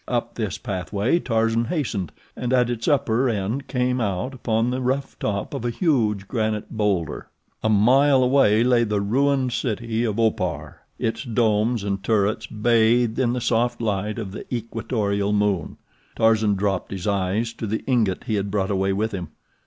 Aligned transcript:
Up 0.07 0.33
this 0.33 0.57
pathway 0.57 1.19
Tarzan 1.19 1.65
hastened, 1.65 2.11
and 2.35 2.51
at 2.53 2.71
its 2.71 2.87
upper 2.87 3.29
end 3.29 3.67
came 3.67 4.01
out 4.01 4.33
upon 4.33 4.71
the 4.71 4.81
rough 4.81 5.19
top 5.19 5.53
of 5.53 5.63
a 5.63 5.69
huge 5.69 6.27
granite 6.27 6.71
bowlder. 6.71 7.27
A 7.61 7.69
mile 7.69 8.23
away 8.23 8.63
lay 8.63 8.83
the 8.83 8.99
ruined 8.99 9.53
city 9.53 10.03
of 10.03 10.19
Opar, 10.19 10.81
its 10.97 11.23
domes 11.23 11.83
and 11.83 12.03
turrets 12.03 12.47
bathed 12.47 13.19
in 13.19 13.33
the 13.33 13.39
soft 13.41 13.79
light 13.79 14.17
of 14.17 14.31
the 14.31 14.51
equatorial 14.51 15.33
moon. 15.33 15.77
Tarzan 16.15 16.55
dropped 16.55 16.89
his 16.89 17.05
eyes 17.05 17.53
to 17.53 17.67
the 17.67 17.83
ingot 17.85 18.23
he 18.23 18.33
had 18.33 18.49
brought 18.49 18.71
away 18.71 18.93
with 18.93 19.11
him. 19.11 19.27